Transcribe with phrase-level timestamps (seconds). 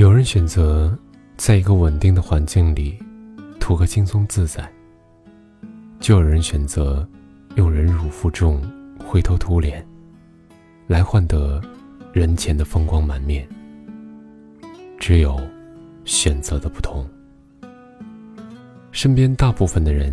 [0.00, 0.98] 有人选择
[1.36, 2.98] 在一个稳定的环境里
[3.60, 4.66] 图个轻松自在，
[5.98, 7.06] 就有人选择
[7.56, 8.62] 用忍辱负重、
[9.04, 9.86] 灰头土脸
[10.86, 11.60] 来换得
[12.14, 13.46] 人前的风光满面。
[14.98, 15.38] 只有
[16.06, 17.06] 选择的不同。
[18.92, 20.10] 身边大部分的人，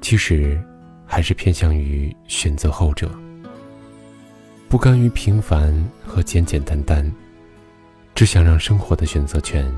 [0.00, 0.60] 其实
[1.06, 3.08] 还是偏向于选择后者，
[4.68, 5.72] 不甘于平凡
[6.04, 7.08] 和简简单单。
[8.16, 9.70] 只想让生活的选择权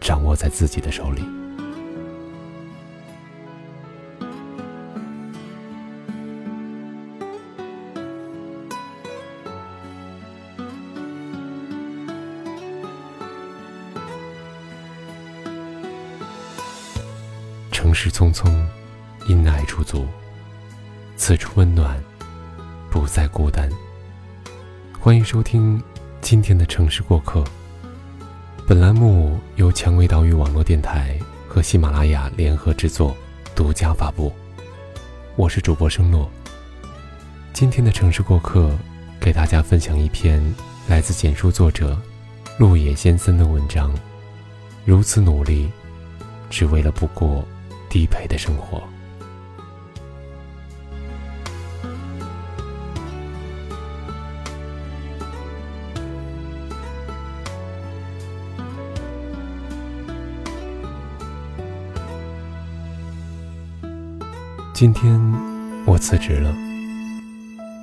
[0.00, 1.22] 掌握在自己的手里。
[17.70, 18.50] 城市匆匆，
[19.26, 20.06] 因爱出足，
[21.18, 22.02] 此处温暖，
[22.90, 23.68] 不再孤单。
[24.98, 25.82] 欢迎收听
[26.22, 27.44] 今天的城市过客。
[28.68, 31.18] 本栏目由蔷薇岛屿网络电台
[31.48, 33.16] 和喜马拉雅联合制作，
[33.54, 34.30] 独家发布。
[35.36, 36.30] 我是主播生洛。
[37.54, 38.70] 今天的城市过客，
[39.18, 40.38] 给大家分享一篇
[40.86, 41.98] 来自简书作者
[42.58, 43.90] 鹿野先森的文章。
[44.84, 45.70] 如此努力，
[46.50, 47.42] 只为了不过
[47.88, 48.82] 低配的生活。
[64.78, 65.20] 今天
[65.86, 66.54] 我辞职了。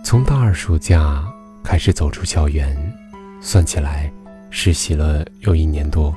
[0.02, 1.26] 从大二暑假
[1.62, 2.74] 开始走出校园，
[3.42, 4.10] 算起来
[4.50, 6.16] 实习了有一年多。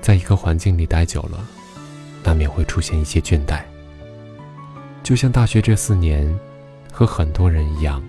[0.00, 1.44] 在一个环境里待久了，
[2.22, 3.62] 难免会出现一些倦怠。
[5.02, 6.32] 就像大学这四年，
[6.92, 8.00] 和很多人一样，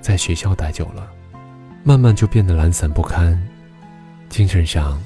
[0.00, 1.08] 在学校待久了，
[1.84, 3.40] 慢慢就变得懒散不堪，
[4.28, 5.00] 精神上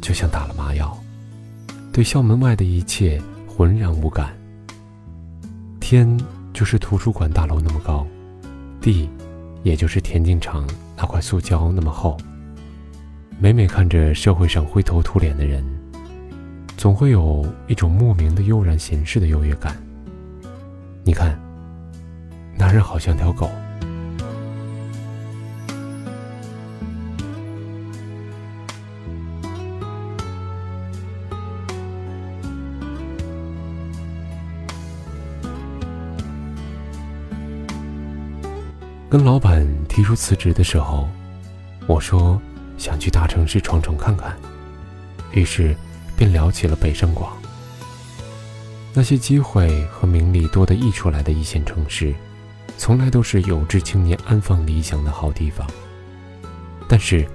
[0.00, 0.96] 就像打了麻药，
[1.92, 4.32] 对校门外的一切浑然无感。
[5.88, 6.18] 天
[6.52, 8.04] 就是图书馆大楼那么高，
[8.80, 9.08] 地
[9.62, 12.16] 也就是田径场那块塑胶那么厚。
[13.38, 15.64] 每每看着社会上灰头土脸的人，
[16.76, 19.76] 总会有一种莫名的悠然闲适的优越感。
[21.04, 21.38] 你看，
[22.58, 23.48] 男人好像条狗。
[39.16, 41.08] 跟老板提出辞职的时候，
[41.86, 42.38] 我说
[42.76, 44.36] 想去大城市闯闯看看，
[45.32, 45.74] 于是
[46.18, 47.34] 便聊起了北上广。
[48.92, 52.14] 那些机会和名利多得溢出来的一线城市，
[52.76, 55.66] 从来都是有志青年安放理想的好地方。
[56.86, 57.26] 但是，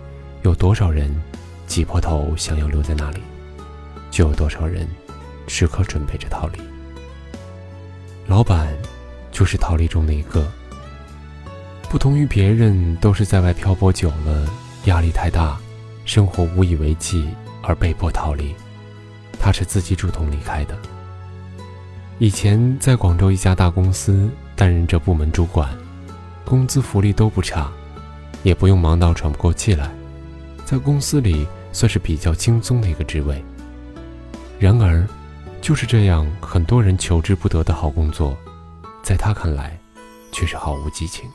[0.44, 1.12] 有多少人
[1.66, 3.24] 挤破头想要留在那里，
[4.12, 4.88] 就有多少人
[5.48, 6.60] 时刻准备着逃离。
[8.28, 8.72] 老板
[9.32, 10.48] 就是逃离中的一个。
[11.92, 14.50] 不同于别人都是在外漂泊久了，
[14.86, 15.60] 压力太大，
[16.06, 17.28] 生活无以为继
[17.62, 18.56] 而被迫逃离，
[19.38, 20.78] 他是自己主动离开的。
[22.18, 25.70] 以前在广州一家大公司担任着部门主管，
[26.46, 27.70] 工资福利都不差，
[28.42, 29.92] 也不用忙到喘不过气来，
[30.64, 33.44] 在公司里算是比较轻松的一个职位。
[34.58, 35.06] 然而，
[35.62, 38.38] 就是这样很多人求之不得的好工作，
[39.04, 39.78] 在他看来，
[40.32, 41.30] 却是毫无激情。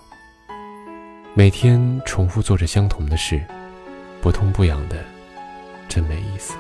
[1.39, 3.39] 每天重复做着相同的事，
[4.23, 5.05] 不痛不痒的，
[5.87, 6.55] 真没意思。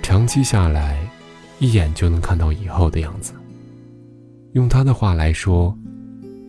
[0.00, 0.96] 长期下来，
[1.58, 3.32] 一眼就能看到以后的样子。
[4.52, 5.76] 用他的话来说，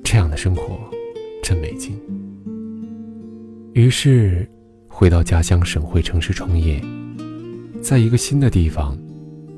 [0.03, 0.79] 这样的生活
[1.41, 1.99] 真没劲。
[3.73, 4.47] 于是，
[4.87, 6.79] 回到家乡省会城市创业，
[7.81, 8.95] 在一个新的地方，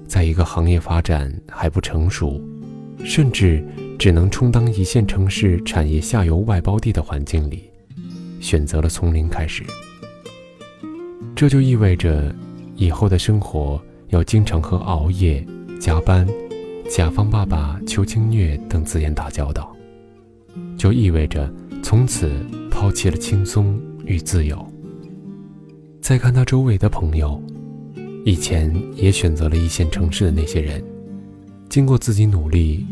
[0.07, 2.41] 在一个行业发展还不成熟，
[3.03, 3.61] 甚至。
[3.97, 7.69] 只能充当一线城市产业下游外包地的环境里，
[8.39, 9.63] 选择了从零开始。
[11.35, 12.33] 这就意味着，
[12.75, 15.45] 以后的生活要经常和熬夜、
[15.79, 16.27] 加班、
[16.89, 19.75] 甲方爸爸求情虐等字眼打交道，
[20.77, 22.31] 就意味着从此
[22.69, 24.65] 抛弃了轻松与自由。
[26.01, 27.41] 再看他周围的朋友，
[28.23, 30.83] 以前也选择了一线城市的那些人，
[31.69, 32.85] 经过自己努力。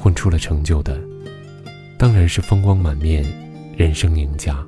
[0.00, 0.98] 混出了成就的，
[1.98, 3.22] 当然是风光满面、
[3.76, 4.66] 人生赢家。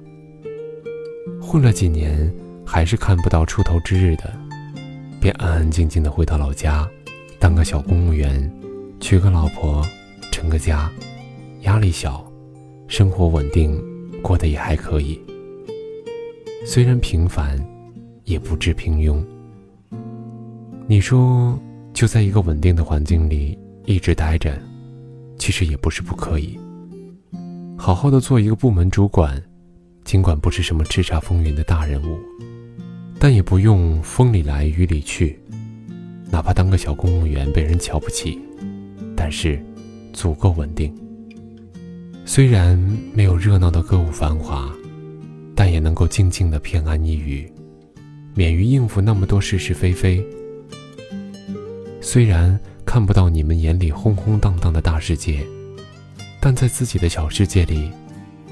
[1.40, 2.31] 混了几年
[2.67, 4.31] 还是看不到出头之日的，
[5.23, 6.87] 便安安静静的回到老家，
[7.38, 8.52] 当个小公务员，
[9.00, 9.82] 娶个老婆，
[10.31, 10.93] 成个家，
[11.62, 12.31] 压力小，
[12.87, 13.82] 生活稳定，
[14.20, 15.19] 过得也还可以。
[16.67, 17.58] 虽然平凡，
[18.25, 19.25] 也不致平庸。
[20.87, 21.58] 你说，
[21.94, 24.61] 就在一个稳定的环境里一直待着，
[25.42, 26.56] 其实也不是不可以。
[27.76, 29.42] 好好的做一个部门主管，
[30.04, 32.16] 尽管不是什么叱咤风云的大人物，
[33.18, 35.36] 但也不用风里来雨里去。
[36.30, 38.38] 哪怕当个小公务员被人瞧不起，
[39.16, 39.60] 但是
[40.12, 40.94] 足够稳定。
[42.24, 42.78] 虽然
[43.12, 44.72] 没有热闹的歌舞繁华，
[45.56, 47.52] 但也能够静静的偏安一隅，
[48.32, 50.24] 免于应付那么多是是非非。
[52.00, 52.56] 虽然
[52.92, 55.42] 看不到你们眼里轰轰荡荡的大世界，
[56.38, 57.90] 但在自己的小世界里，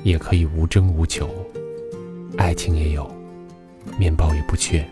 [0.03, 1.29] 也可以无争无求，
[2.39, 3.07] 爱情也有，
[3.99, 4.83] 面包也不缺。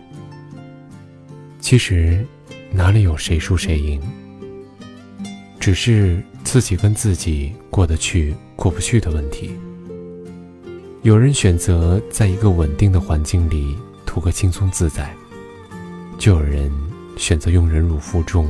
[1.59, 2.23] 其实，
[2.71, 3.99] 哪里有谁输谁赢？
[5.59, 8.35] 只是自己跟自己过得去。
[8.55, 9.49] 过不去的问题。
[11.01, 13.75] 有人选择在一个稳定的环境里
[14.05, 15.11] 图个轻松自在，
[16.19, 16.71] 就有人
[17.17, 18.47] 选择用忍辱负重、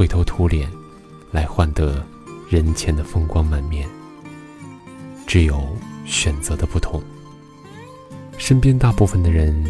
[0.00, 0.66] 灰头土脸
[1.30, 2.02] 来换得
[2.48, 3.86] 人前的风光满面。
[5.26, 5.76] 只有
[6.06, 7.02] 选择的不同。
[8.38, 9.62] 身边大部分的人，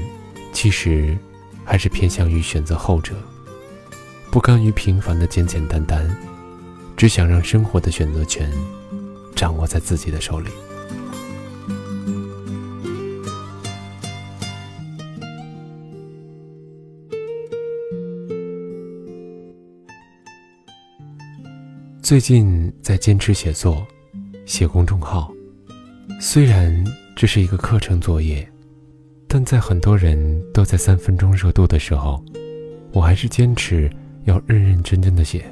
[0.52, 1.18] 其实
[1.64, 3.16] 还是偏向于选择后者，
[4.30, 6.08] 不甘于平凡的简简单单，
[6.96, 8.48] 只想让生活的选择权。
[9.34, 10.48] 掌握在自己的手里。
[22.10, 23.86] 最近在坚持写作，
[24.44, 25.32] 写公众号。
[26.20, 26.84] 虽然
[27.14, 28.44] 这是一个课程作业，
[29.28, 32.20] 但在很多人都在三分钟热度的时候，
[32.90, 33.88] 我还是坚持
[34.24, 35.48] 要认认真真的写，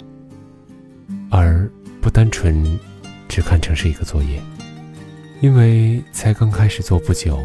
[1.30, 1.70] 而
[2.00, 2.76] 不单纯。
[3.28, 4.42] 只看成是一个作业，
[5.40, 7.38] 因为才刚开始做不久，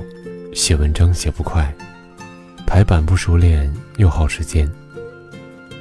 [0.56, 1.72] 写文章写不快，
[2.66, 4.68] 排版不熟练又耗时间，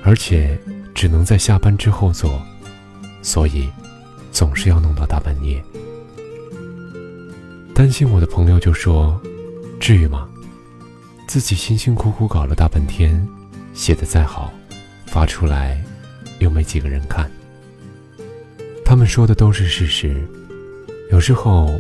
[0.04, 0.58] 而且
[0.94, 2.38] 只能在下班之后做，
[3.22, 3.68] 所以
[4.30, 5.62] 总是要弄到大半夜。
[7.74, 9.18] 担心我的朋友就说
[9.80, 10.28] ：“至于吗？
[11.26, 13.26] 自己辛辛苦苦搞了大半天，
[13.72, 14.52] 写的再好，
[15.06, 15.82] 发出来
[16.40, 17.30] 又没几个人看。”
[18.84, 20.22] 他们说的都是事实，
[21.10, 21.70] 有时候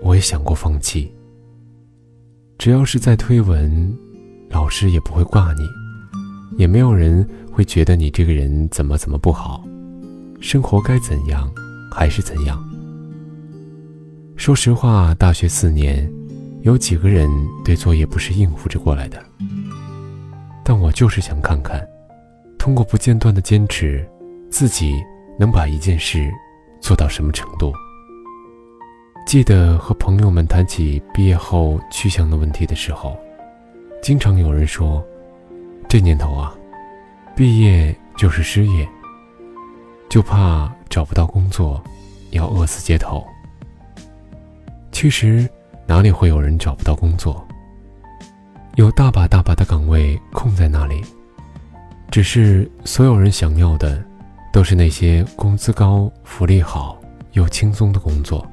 [0.00, 1.12] 我也想过放弃。
[2.58, 3.92] 只要是在推文，
[4.50, 5.62] 老师也不会挂你，
[6.56, 9.64] 也没有人会觉得你这个人怎么怎么不好，
[10.40, 11.52] 生活该怎样
[11.92, 12.58] 还是怎样。
[14.36, 16.10] 说实话，大学四年，
[16.62, 17.30] 有几个人
[17.64, 19.22] 对作业不是应付着过来的？
[20.64, 21.86] 但我就是想看看，
[22.58, 24.08] 通过不间断的坚持，
[24.50, 24.94] 自己
[25.38, 26.30] 能把一件事。
[26.80, 27.74] 做到什么程度？
[29.26, 33.14] 记得和朋友们谈起毕业后去向的问题的时候，
[34.02, 35.04] 经常有人说
[35.86, 36.54] ：“这年头啊，
[37.36, 38.88] 毕业就是失业，
[40.10, 41.82] 就怕找不到工作，
[42.32, 43.26] 要饿死街头。”
[44.92, 45.48] 其实
[45.86, 47.42] 哪里会有人找不到工作？
[48.74, 51.02] 有大把大把的岗位空在那里，
[52.10, 54.04] 只是所有人想要的。
[54.52, 57.00] 都是那些工资高、福利好
[57.34, 58.44] 又轻松的工作，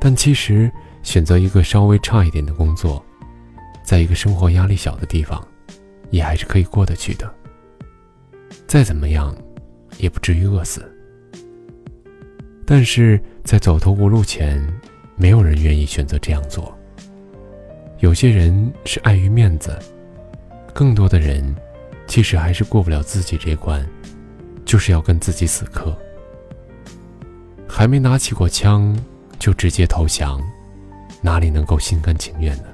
[0.00, 0.72] 但其实
[1.02, 3.04] 选择一个稍微差一点的工作，
[3.82, 5.46] 在一个生活压力小的地方，
[6.08, 7.30] 也还是可以过得去的。
[8.66, 9.36] 再怎么样，
[9.98, 10.90] 也不至于饿死。
[12.66, 14.62] 但是在走投无路前，
[15.16, 16.76] 没有人愿意选择这样做。
[17.98, 19.78] 有些人是碍于面子，
[20.72, 21.54] 更多的人，
[22.06, 23.86] 其实还是过不了自己这关。
[24.64, 25.94] 就是要跟自己死磕，
[27.68, 28.98] 还没拿起过枪
[29.38, 30.42] 就直接投降，
[31.20, 32.64] 哪里能够心甘情愿呢？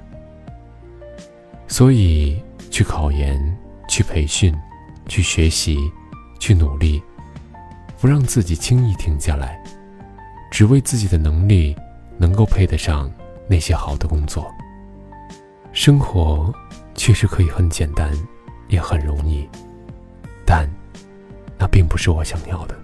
[1.66, 3.58] 所以去考研、
[3.88, 4.54] 去培训、
[5.08, 5.76] 去学习、
[6.38, 7.02] 去努力，
[8.00, 9.62] 不让自己轻易停下来，
[10.50, 11.76] 只为自己的能力
[12.16, 13.12] 能够配得上
[13.46, 14.50] 那些好的工作。
[15.72, 16.50] 生活
[16.94, 18.10] 确实可以很简单，
[18.68, 19.46] 也很容易，
[20.46, 20.68] 但。
[21.58, 22.74] 那并不是我想要的。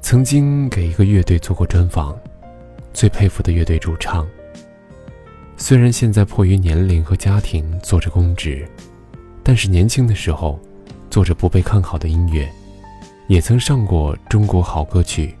[0.00, 2.18] 曾经给一个乐队做过专访，
[2.92, 4.26] 最佩服的乐队主唱。
[5.58, 8.68] 虽然现在迫于年龄和家庭做着公职，
[9.42, 10.60] 但是年轻的时候
[11.10, 12.48] 做着不被看好的音乐，
[13.26, 15.34] 也曾上过《中国好歌曲》，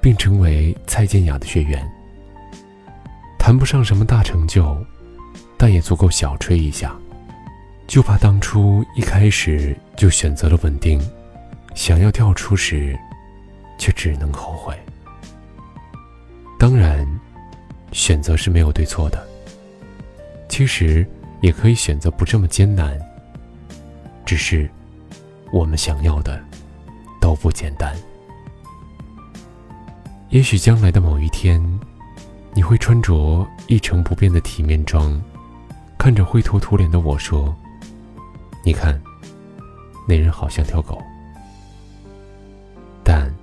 [0.00, 1.86] 并成为蔡健雅的学员。
[3.38, 4.76] 谈不上什么大成就，
[5.58, 6.96] 但也足够小吹一下。
[7.88, 11.00] 就怕当初一开始就选择了稳定，
[11.74, 12.96] 想要跳出时
[13.76, 14.74] 却只能后悔。
[16.60, 17.04] 当然，
[17.90, 19.31] 选择是没有对错的。
[20.52, 21.06] 其实
[21.40, 23.00] 也可以选择不这么艰难。
[24.26, 24.68] 只是，
[25.50, 26.38] 我们想要的
[27.22, 27.96] 都不简单。
[30.28, 31.58] 也许将来的某一天，
[32.52, 35.18] 你会穿着一成不变的体面装，
[35.96, 37.56] 看着灰头土脸的我说
[38.62, 39.00] ：“你看，
[40.06, 41.02] 那人好像条狗。”
[43.02, 43.34] 但，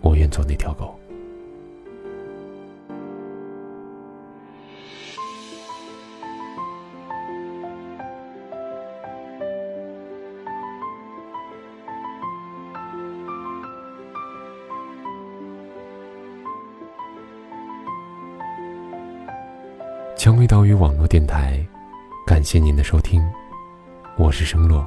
[0.00, 0.98] 我愿做那条狗。
[20.26, 21.64] 蔷薇岛屿网络电台，
[22.26, 23.24] 感谢您的收听，
[24.16, 24.84] 我是生洛。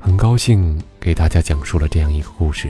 [0.00, 2.68] 很高兴给大家讲述了这样一个故事。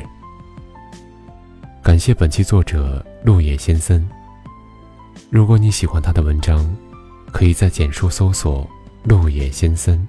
[1.83, 4.07] 感谢本期作者陆野先森。
[5.31, 6.71] 如果你喜欢他的文章，
[7.33, 8.69] 可以在简书搜索
[9.03, 10.07] “陆野先森”。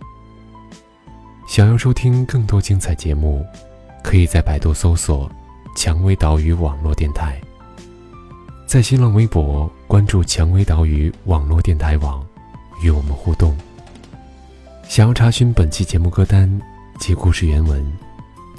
[1.48, 3.46] 想要收听更多精彩节目，
[4.04, 5.32] 可以在百度搜索
[5.78, 7.40] “蔷薇岛屿网络电台”。
[8.68, 12.26] 在新浪微博关注“蔷薇岛屿网络电台网”，
[12.82, 13.56] 与我们互动。
[14.90, 16.50] 想要查询本期节目歌单
[16.98, 17.86] 及故事原文，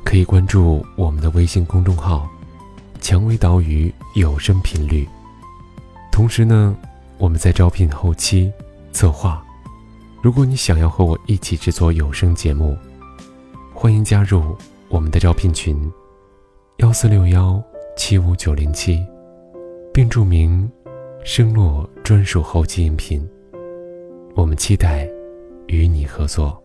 [0.04, 2.30] 可以关注我们的微信公众号
[3.02, 5.08] “蔷薇岛屿有声频率”。
[6.12, 6.72] 同时呢，
[7.18, 8.52] 我们在招聘后期
[8.92, 9.44] 策划。
[10.22, 12.78] 如果你想要和我一起制作有声节目，
[13.74, 14.56] 欢迎加入
[14.88, 15.92] 我们的招聘群：
[16.76, 17.60] 幺四六幺
[17.96, 19.04] 七五九零七。
[19.92, 20.70] 并注明
[21.26, 23.26] “声落专属后期音频”，
[24.36, 25.08] 我们期待
[25.68, 26.63] 与你合作。